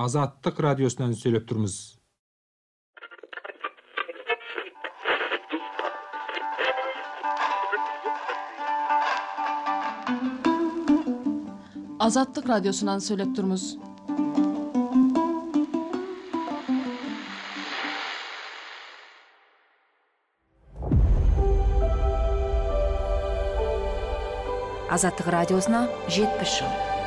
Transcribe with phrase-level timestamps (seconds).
[0.00, 1.74] азаттык радиосунан сүйлөп турмуз
[12.06, 13.66] азаттык радиосунан сүйлөп турмуз
[24.96, 26.99] азаттык радиосуна жетимиш жыл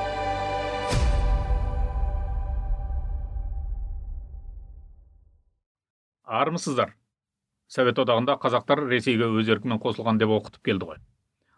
[6.43, 6.93] армысыздар
[7.73, 10.99] совет одағында қазақтар ресейге өз еркімен қосылған деп оқытып келді ғой.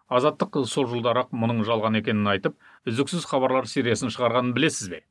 [0.08, 2.56] Азаттық сол жылдары ақ мұның жалған екенін айтып
[2.88, 5.02] үздіксіз хабарлар сериясын шығарғанын білесіз бе?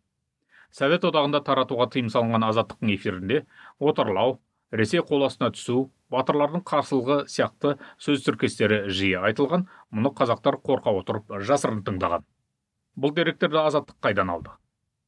[0.71, 3.43] Совет одағында таратуға тыйым салынған азаттықтың эфирінде
[3.79, 4.39] отарлау
[4.73, 11.37] ресей қол астына түсу батырлардың қарсылығы сияқты сөз тіркестері жиі айтылған мұны қазақтар қорқа отырып
[11.43, 12.27] жасырын тыңдаған.
[12.97, 14.55] Бұл деректерді азаттық қайдан алды?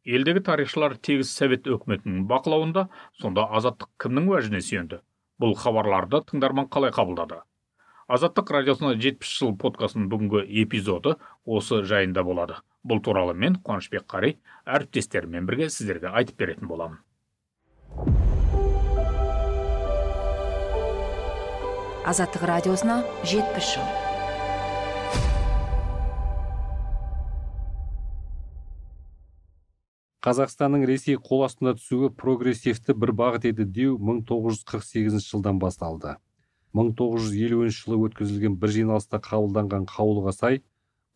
[0.07, 2.87] Елдегі тарихшылар тегіс совет өкіметінің бақылауында
[3.19, 5.01] сонда азаттық кімнің уәжіне сүйенді?
[5.43, 7.43] Бұл хабарларды тыңдарман қалай қабылдады?
[8.07, 12.61] Азаттық радиосына жетпіс жыл подкастының бүгінгі эпизоды осы жайында болады.
[12.87, 17.03] Бұл туралы мен қуанышбек қари әріптестеріммен бірге сіздерге айтып беретін боламын.
[22.07, 24.16] Азаттык радиосуна жетимиш жыл.
[30.27, 36.17] Қазақстанның ресей қол астына түсуі прогрессивті бір бағыт еді деу 1948 жылдан басталды.
[36.75, 40.59] 1950 жылы өткізілген бір жиналыста қабылданған қаулыға сай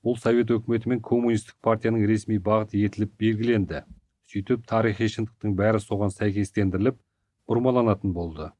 [0.06, 3.82] бұл совет өкіметі мен коммунистік партияның ресми бағыты етіліп белгіленді.
[4.30, 7.02] Сөйтіп тарихи шындықтың бәрі соған сәйкестендіріліп
[7.50, 8.52] бұрмаланатын болды.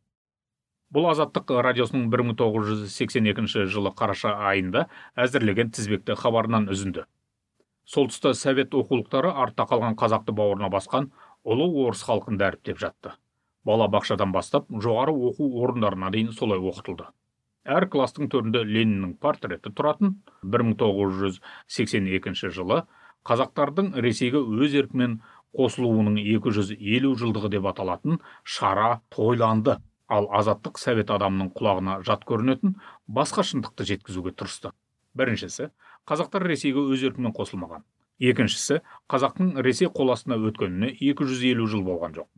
[0.90, 7.06] Бұл азаттық радиосының 1982 жылы қараша айында әзірлеген тізбекті хабарынан үзінді.
[7.90, 11.08] Сол тұста совет оқулықтары артта қалған қазақты бауырына басқан
[11.42, 13.10] ұлы орыс халқын дәріптеп жатты.
[13.66, 17.04] Бала бақшадан бастап жоғары оқу орындарына дейін солай оқытылды.
[17.66, 22.84] Әр класстың төрінде лениннің портреті тұратын 1982 жылы
[23.26, 25.20] қазақтардың ресейге өз еркімен
[25.58, 28.14] қосылуының 250 жылдығы деп аталатын
[28.44, 29.76] шара тойланды.
[30.10, 32.74] Ал азаттық совет адамының құлағына жат көрінетін
[33.06, 34.70] басқа шындықты жеткізуге тырысты.
[35.18, 35.70] Біріншісі
[36.10, 37.84] қазақтар ресейге өз еркімен қосылмаған.
[38.20, 42.28] Екіншісі қазақтың ресей қол астына өткеніне 250 жыл болған жоқ.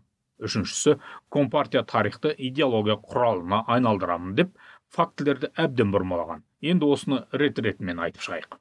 [0.42, 4.56] Үшіншісі компартия тарихты идеология құралына айналдырамын деп
[4.94, 6.42] фактілерді әбден бұрмалаған.
[6.62, 8.58] Енді осыны рет ретімен айтып шығайық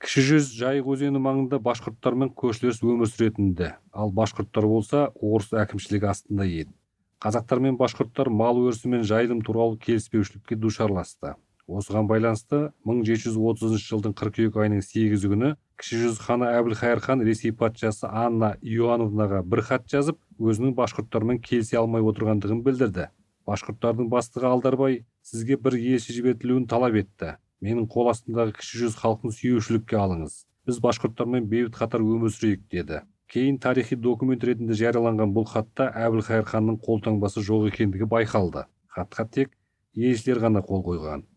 [0.00, 3.74] кіші жүз жайық өзені маңында башқұрттармен көршілес өмір сүретінді.
[3.92, 6.72] Ал башқұрттар болса орыс әкімшілігі астында еді.
[7.20, 11.34] Қазақтар мен башқұрттар мал өрісі мен жайылым туралы келіспеушілікке душарласты.
[11.78, 12.58] Осыған байланысты
[12.88, 15.50] 1730 жылдың қыркүйек айының сегізі күні
[15.80, 21.78] кіші жүз ханы әбілхайыр хан ресей патшасы анна иоановнаға бір хат жазып өзінің башқұрттармен келісе
[21.80, 23.06] алмай отырғандығын білдірді.
[23.48, 27.36] Башқұрттардың бастығы алдарбай сізге бір елші жібертілуін талап етті.
[27.64, 30.36] Менің қол астымдағы кіші жүз халқын сүйеушілікке алыңыз.
[30.68, 33.02] Біз башқұрттармен бейбіт қатар өмір сүрейік деді.
[33.30, 38.66] Кейін тарихи документ ретінде жарияланған бұл хатта әбілхайыр ханның қолтаңбасы жоқ екендігі байқалды.
[38.90, 39.54] Хатқа тек
[39.94, 41.29] елшілер ғана қол қойған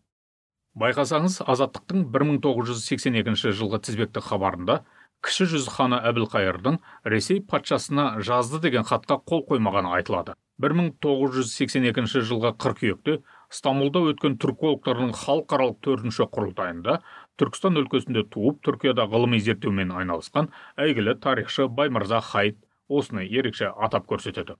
[0.80, 4.80] байқасаңыз азаттықтың 1982 жылғы тізбекті хабарында
[5.24, 6.80] кіші жүз ханы әбілқайырдың
[7.14, 10.34] ресей патшасына жазды деген хатқа қол қоймағаны айтылады.
[10.62, 13.16] 1982 жылғы қыркүйекте
[13.54, 16.98] стамбулда өткен түркологтардың халықаралық төртінші құрылтайында
[17.40, 22.58] түркістан өлкесінде туып түркияда ғылыми зерттеумен айналысқан әйгілі тарихшы баймырза хайт
[22.88, 24.58] осыны ерекше атап көрсетеді.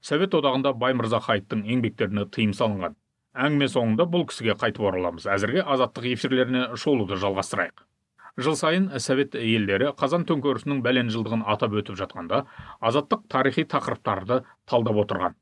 [0.00, 2.96] Совет одағында баймырза хайттың еңбектеріне тыйым салынған.
[3.34, 5.26] Әңгіме соңында бұл кісіге қайтып ораламыз.
[5.28, 7.88] Әзірге азаттық эфирлеріне шолуды жалғастырайық.
[8.38, 12.36] Жыл сайын совет елдері қазан төңкерісінің бәлен жылдығын атап өтіп жатқанда
[12.78, 14.36] азаттық тарихи тақырыптарды
[14.70, 15.34] талдап отырған.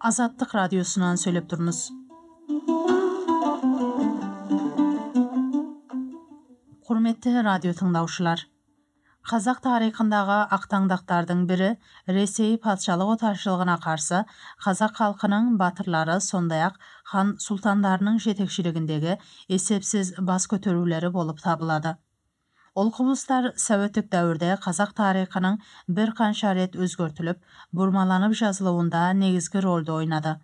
[0.00, 1.84] Азаттык радиосунан сүйлөп турмуз
[6.90, 8.40] курметті радио тыңдаушылар
[9.30, 11.68] қазақ тарихындағы ақтаңдақтардың бірі
[12.16, 14.22] ресей патшалық отаршылығына қарсы
[14.64, 16.80] қазақ халқының батырлары сондай ақ
[17.12, 19.14] хан сұлтандарының жетекшілігіндегі
[19.58, 21.94] есепсіз бас көтерулері болып табылады.
[22.74, 25.62] Ол құбылыстар советтік дәуірде қазақ тарихының
[26.00, 27.38] бір қанша рет өзгертіліп
[27.70, 30.40] бұрмаланып жазылуында негізгі рөлді ойнады.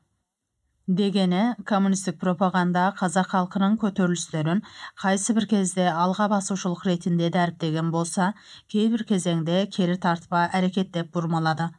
[0.86, 4.60] Дегені коммунистік пропаганда қазақ халқының көтерілістерін
[5.02, 8.34] қайсы бір кезде алға басушылық ретінде дәріптеген болса
[8.70, 11.72] кейбір кезеңде кері тартпа әрекет деп бұрмалады.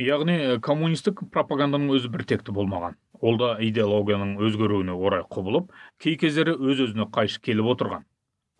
[0.00, 2.96] Яғни коммунистік пропаганданың өзі біртекті болмаған.
[3.20, 5.68] Ол да идеологияның өзгеруіне орай құбылып
[6.00, 8.08] кей кездері өз өзіне қайшы келіп отырған.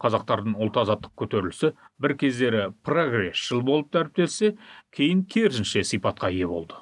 [0.03, 4.57] Қазақтардың ұлт азаттық көтерілісі бір кездері прогрессшіл болып дәріптелсе
[4.93, 6.77] кейін керісінше сипатқа ие болды.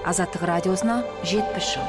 [0.00, 1.88] Азаттық радиосына жетпіс жыл.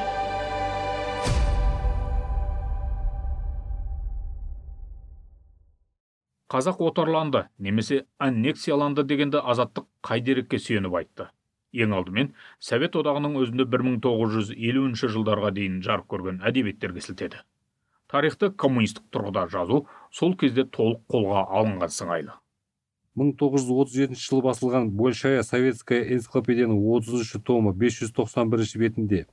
[6.52, 11.30] Қазақ отарланды немесе аннексияланды дегенді азаттық қай дерекке сүйеніп айтты?
[11.72, 17.40] Ең алдымен совет одағының өзінде 1950 жылдарға дейін жарық көрген әдебиеттерге сілтеді.
[18.12, 22.36] Тарихты коммунистік тұрғыда жазу сол кезде толық қолға алынған сыңайлы.
[23.20, 29.26] 1937 жылы басылған большая советская энциклопедияның 30 томы 591 бетінде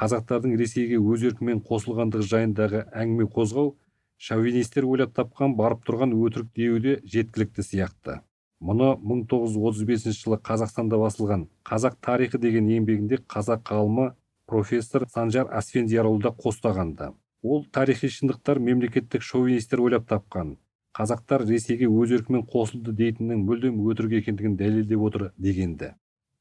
[0.00, 3.72] қазақтардың ресейге өз еркімен қосылғандығы жайындағы әңгіме қозғау
[4.20, 8.18] шовинистер ойлап тапқан барып тұрған өтірік деуде жеткілікті сияқты.
[8.62, 14.12] Мұны 1935 жылы қазақстанда басылған қазақ тарихы деген еңбегінде қазақ ғалымы
[14.46, 20.56] профессор санжар асфендиярұлы да қостағанды ол тарихи шындықтар мемлекеттік шовинистер ойлап тапқан
[20.96, 25.94] қазақтар ресейге өз еркімен қосылды дейтіннің мүлдем өтірік екендігін дәлелдеп отыр дегенді.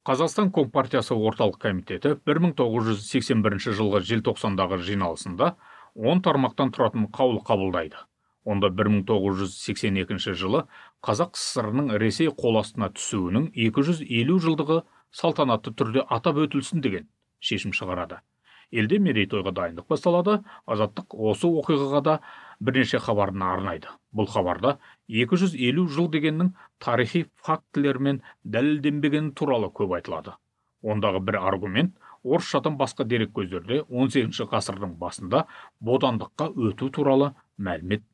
[0.07, 5.53] Қазақстан компартиясы орталық комитеті 1981 жылғы желтоқсандағы жиналысында
[5.95, 8.01] 10 тармақтан тұратын қаулы қабылдайды.
[8.43, 10.63] Онда 1982 жылы
[11.05, 11.69] қазақ сср
[12.01, 14.81] ресей қол астына түсуінің 250 жылдығы
[15.13, 17.05] салтанатты түрде атап өтілсін деген
[17.39, 18.23] шешім шығарады.
[18.71, 22.15] Елде мерейтойға дайындық басталады азаттық осы оқиғаға да
[22.59, 23.91] бірнеше хабарын арнайды.
[24.15, 24.77] Бұл хабарда
[25.07, 30.37] 250 жыл дегеннің тарихи фактілермен дәлелденбегені туралы көп айтылады.
[30.81, 35.45] Ондағы бір аргумент орысшадан басқа дерек көздерде 18 ғасырдың басында
[35.81, 38.05] бодандыққа өту туралы мәлімет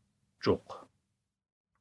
[0.45, 0.87] жоқ.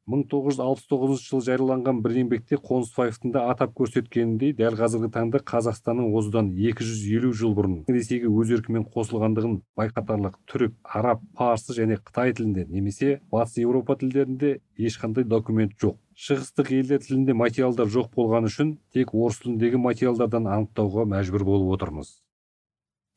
[0.07, 7.33] 1969 жылы жарияланған бір еңбекте қонысбаевтың да атап көрсеткеніндей дәл қазіргі таңда қазақстанның осыдан 250
[7.41, 13.59] жыл бұрын ресейге өз еркімен қосылғандығын байқатарлық түрік араб парсы және қытай тілінде немесе батыс
[13.65, 15.99] еуропа тілдерінде ешқандай документ жоқ.
[16.15, 22.15] Шығыстық елдер тілінде материалдар жоқ болғаны үшін тек орыс тіліндегі материалдардан анықтауға мәжбүр болып отырмыз.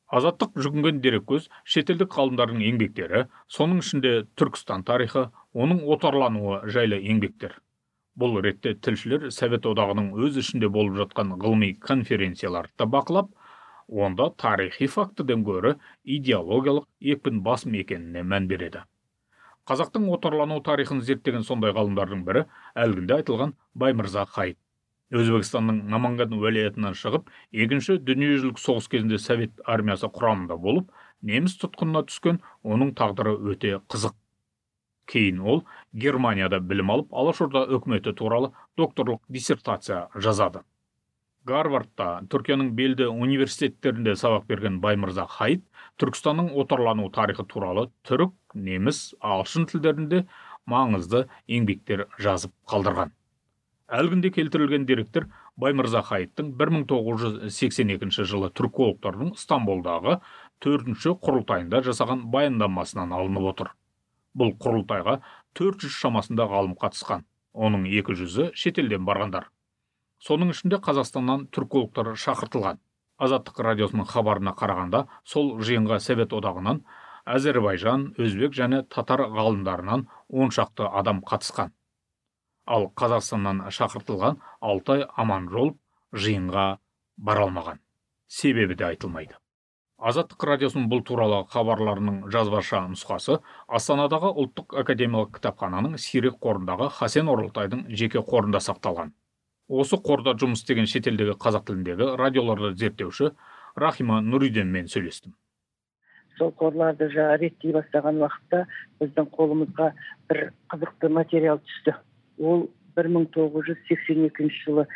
[0.09, 7.55] Азаттық жүгінген дереккөз шетелдік ғалымдардың еңбектері соның ішінде түркістан тарихы оның отарлануы жайлы еңбектер.
[8.19, 13.29] Бұл ретте тілшілер совет одағының өз ішінде болып жатқан ғылыми конференцияларды да бақылап
[13.89, 18.83] онда тарихи фактіден гөрі идеологиялық екпін басым екеніне мән береді.
[19.69, 24.57] Қазақтың отарлану тарихын зерттеген сондай ғалымдардың бірі әлгінде айтылған баймырза хайып
[25.09, 27.29] өзбекстанның наманган уәлаятынан шығып
[27.65, 30.91] екінші дүниежүзілік соғыс кезінде совет армиясы құрамында болып
[31.25, 34.18] неміс тұтқынына түскен оның тағдыры өте қызық.
[35.09, 35.63] Кейін ол
[36.05, 40.61] германияда білім алып алашорда үкіметі туралы докторлық диссертация жазады.
[41.49, 45.63] Гарвардта түркияның белді университеттерінде сабақ берген баймырза хайт
[46.01, 50.25] түркістанның отарлану тарихы туралы түрік неміс ағылшын тілдерінде
[50.69, 53.15] маңызды еңбектер жазып қалдырған.
[53.89, 55.25] Әлгінде келтірілген деректер
[55.57, 60.19] баймырза хайыптың 1982 жылы түркологтардың стамбулдағы
[60.63, 63.71] төртінші құрылтайында жасаған баяндамасынан алынып отыр.
[64.37, 65.19] Бұл құрылтайға
[65.59, 67.25] 400 шамасында ғалым қатысқан.
[67.53, 69.49] Оның 200-і шетелден барғандар.
[70.21, 72.79] Соның ішінде қазақстаннан түркологтар шақыртылған.
[73.19, 76.83] Азаттық радиосының хабарына қарағанда сол жиынға совет одағынан
[77.27, 81.73] әзербайжан өзбек және татар ғалымдарынан он шақты адам қатысқан.
[82.65, 85.75] Ал қазақстаннан шақыртылған алтай аманжолов
[86.13, 86.79] жиынға
[87.17, 87.79] бара алмаған.
[88.27, 89.35] Себебі де айтылмайды.
[89.99, 97.83] Азаттық радиосының бұл туралы хабарларының жазбаша нұсқасы астанадағы ұлттық академиялық кітапхананың сирек қорындағы хасен оралтайдың
[97.89, 99.11] жеке қорында сақталған.
[99.67, 103.33] Осы қорда жұмыс істеген шетелдегі қазақ тіліндегі радиоларды зерттеуші
[103.75, 105.35] рахима нұриденмен сөйлестім.
[106.39, 108.63] Сол қорларды жаңа реттей бастаған уақытта
[109.03, 109.91] біздің қолымызға
[110.31, 111.97] бір қызықты материал түсті.
[112.39, 114.87] Ол бір мың тоғыз жүз сексен екінші жылы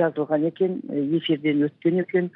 [0.00, 0.80] жазылған екен
[1.20, 2.30] эфирден өткен екен.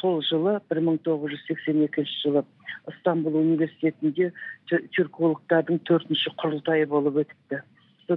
[0.00, 2.44] Сол жылы 1982 жылы
[2.90, 4.30] ыстамбул университетінде
[4.68, 7.62] тюркологтардың төртінші құрылтайы болып өтіпті.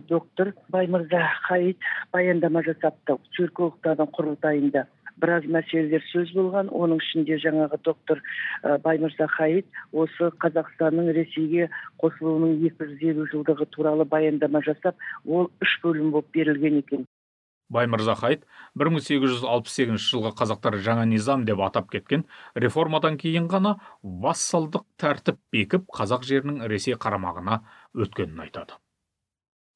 [0.09, 1.79] Доктор баймырза хаид
[2.11, 4.85] баяндама жасапты тюркологтардың құрылтайында.
[5.17, 8.21] Біраз мәселелер сөз болған оның ішінде жаңағы доктор
[8.83, 11.69] баймырза хаид осы қазақстанның ресейге
[12.03, 17.07] қосылуының екі жүз елу жылдығы туралы баяндама жасап ол үш бөлім болып берілген екен.
[17.74, 18.45] Баймырза хаид
[18.79, 26.27] 1868 жылғы қазақтар жаңа низам деп атап кеткен реформадан кейін ғана вассалдық тәртіп бекіп қазақ
[26.31, 27.62] жерінің ресей қарамағына
[27.95, 28.79] өткенін айтады.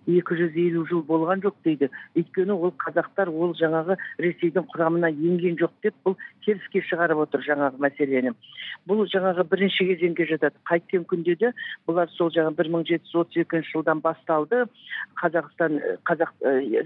[0.08, 1.90] Екі жүз елу жыл болған жоқ дейді.
[2.18, 6.16] Өйткені ол қазақтар ол жаңағы ресейдің құрамына енген жоқ деп бұл
[6.46, 8.34] теріске шығарып отыр жаңағы мәселені.
[8.90, 10.58] Бұл жаңағы бірінші кезеңге жатады.
[10.70, 11.54] Қайткен күнде де
[11.88, 14.66] бұлар сол жаңағы бір мың жеті жүз отыз екінші жылдан басталды.
[15.22, 15.80] Қазақстан
[16.10, 16.34] қазақ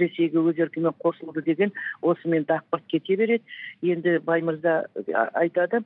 [0.02, 3.44] ресейге өз еркімен қосылды деген осымен дақпырт кете береді.
[3.82, 4.86] Енді баймырза
[5.34, 5.86] айтады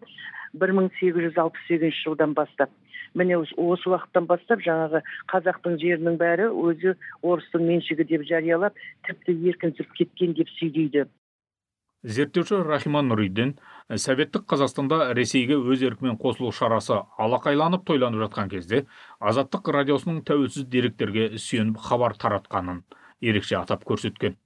[0.54, 2.70] бір мың сегіз жүз алпыс сегізінші жылдан бастап.
[3.18, 5.02] Міне осы уақыттан бастап жаңағы
[5.32, 11.06] қазақтың жерінің бәрі өзі орыстың меншігі деп жариялап тіпті еркінсіп кеткен деп сүйдейді
[12.18, 13.56] зерттеуші рахима нұриден
[14.06, 18.86] советтік қазақстанда ресейге өз еркімен қосылу шарасы алақайланып тойланып жатқан кезде
[19.20, 22.86] азаттық радиосының тәуелсіз деректерге сүйеніп хабар таратқанын
[23.20, 24.38] ерекше атап көрсеткен.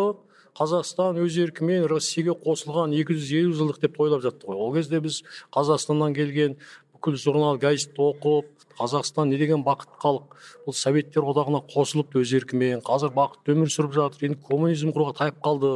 [0.59, 4.61] қазақстан өз еркімен россияға қосылған 250 жылдық деп тойлап жатты ғой.
[4.63, 5.23] Ол кезде біз
[5.55, 6.57] қазақстаннан келген
[6.95, 12.85] бүкіл журнал газетті оқып қазақстан не деген бақытты халық бұл советтер одағына қосылыпты өз еркімен.
[12.87, 15.73] Қазір бақытты өмір сүріп жатыр енді коммунизм құруға таяп қалды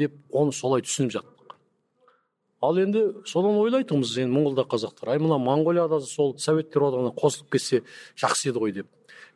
[0.00, 1.37] деп оны солай түсініп жатты
[2.60, 5.12] ал енді содан ойлайтынбыз енді монғолда қазақтар.
[5.14, 7.82] Ай мына моңғолияда сол советтер одағына қосылып кетсе
[8.18, 8.88] жақсы еді ғой деп.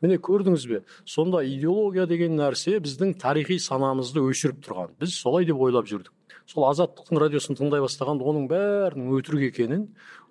[0.03, 4.97] Міне көрдіңіз бе сонда идеология деген нәрсе біздің тарихи санамызды өшіріп тұрған.
[4.99, 6.11] Біз солай деп ойлап жүрдік.
[6.51, 9.85] Сол азаттықтың радиосын тыңдай бастағанда оның бәрінің өтірік екенін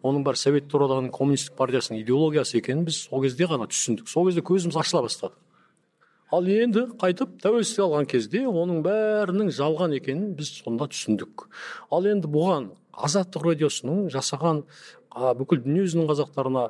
[0.03, 4.11] оның бәрі советтер одағының коммунистік партиясының идеологиясы екенін біз сол кезде ғана түсіндік.
[4.11, 5.39] Сол кезде көзіміз ашыла бастады.
[6.31, 11.47] Ал енді қайтып тәуелсіздік алған кезде оның бәрінің жалған екенін біз сонда түсіндік.
[11.91, 14.63] Ал енді бұған азаттық радиосының жасаған
[15.11, 16.69] ә, бүкіл дүниежүзінің қазақтарына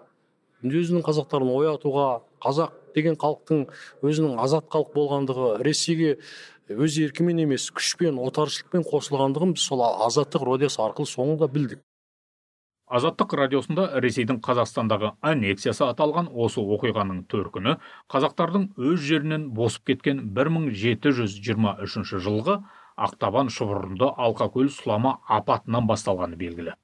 [0.64, 2.08] дүниежүзінің қазақтарын оятуға
[2.42, 3.68] қазақ деген халықтың
[4.06, 6.18] өзінің азат халық болғандығы ресейге
[6.72, 11.82] өз еркімен емес күшпен отаршылықпен қосылғандығын біз сол азаттық радиосы арқылы соңында білдік.
[12.92, 17.78] Азаттық радиосында ресейдің қазақстандағы аннексиясы аталған осы оқиғаның төркіні
[18.12, 22.58] қазақтардың өз жерінен босып кеткен 1723 жылғы
[23.08, 26.76] ақтабан шұбырынды алқакөл сұлама апатынан басталғаны белгілі.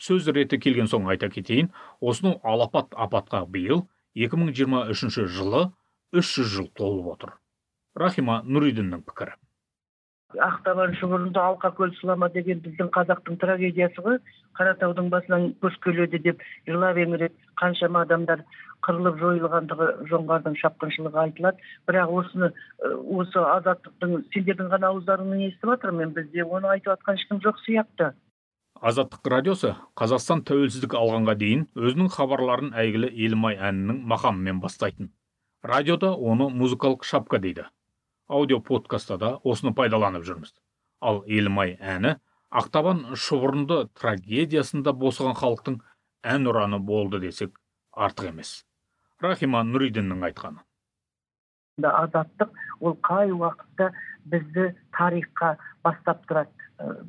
[0.00, 5.70] Сөз реті келген соң айта кетейін осынау алапат апатқа биыл 2023 жылы
[6.12, 7.36] 300 жыл толып отыр.
[7.96, 9.36] Рахима нұридиннің пікірі.
[10.38, 14.18] Ақтабан шұбырынды алқакөл сұлама деген біздің қазақтың трагедиясы ғой.
[14.58, 18.44] Қаратаудың басынан көш келеді деп жылап еңіреп қаншама адамдар
[18.86, 21.58] қырылып жойылғандығы жоңғардың шапқыншылығы айтылады.
[21.88, 22.50] Бірақ осыны
[23.20, 28.12] осы азаттықтың сендердің ғана ауыздарыңнан естіп жатырмын бізде оны айтып жатқан ешкім жоқ сияқты.
[28.80, 35.10] Азаттық радиосы қазақстан тәуелсіздік алғанға дейін өзінің хабарларын әйгілі елімай әнінің мақамымен бастайтын.
[35.62, 37.66] Радиода оны музыкалық шапка дейді.
[38.30, 40.54] Аудио подкастта да осыны пайдаланып жүрміз.
[41.00, 42.16] Ал елімай әні
[42.50, 45.78] ақтабан шұбырынды трагедиясында босыған халықтың
[46.34, 47.58] әнұраны болды десек
[47.92, 48.64] артық емес.
[49.20, 50.62] Рахима нұридиннің айтқаны.
[51.80, 53.90] Азаттық ол қай уақытта
[54.32, 56.50] бізді тарихқа бастап тұрады?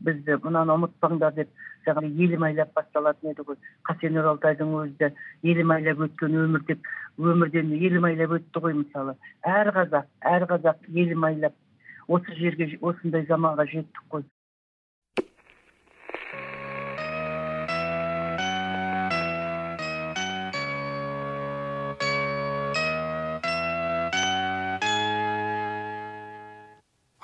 [0.05, 1.51] Бізді мынаны ұмытпаңдар деп
[1.85, 3.57] жаңағы елім басталатын еді ғой.
[3.87, 5.11] Қасен оралтайдың өзі де
[5.43, 6.83] елім өткен өмір деп.
[7.17, 9.15] Өмірден елім өтті ғой мысалы.
[9.43, 11.25] Әр қазақ әр қазақ елім
[12.07, 14.23] осы жерге осындай заманға жеттік қой.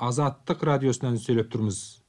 [0.07, 2.06] Азаттық радиосынан сөйлеп тұрмыз.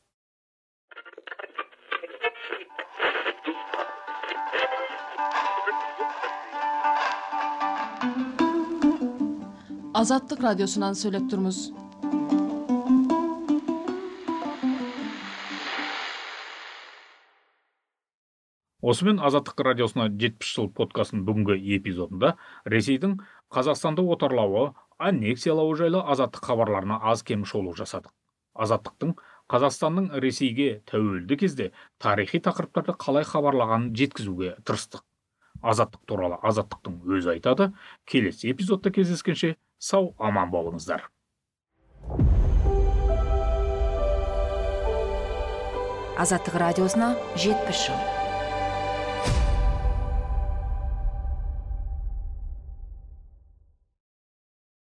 [9.98, 11.56] Азаттық радиосынан сөйлеп тұрмыз
[18.92, 22.32] осымен азаттық радиосына жетпіс жыл подкастының бүгінгі эпизодында
[22.76, 23.18] ресейдің
[23.50, 24.68] қазақстанды отарлауы
[25.02, 28.14] аннексиялауы жайлы азаттық хабарларына аз кем шолу жасадық.
[28.54, 29.16] Азаттықтың
[29.50, 35.02] қазақстанның ресейге тәуелді кезде тарихи тақырыптарды қалай хабарлағанын жеткізуге тырыстық.
[35.58, 37.72] Азаттық туралы азаттықтың өзі айтады
[38.06, 41.06] келесі эпизодта кездескенше сау аман болыңыздар
[46.18, 48.17] азаттық радиосына жетпіс жыл